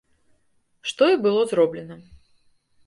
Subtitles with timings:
[0.93, 1.95] Што і было зроблена.